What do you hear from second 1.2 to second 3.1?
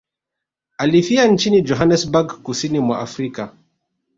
nchini Johannesburg kusini mwa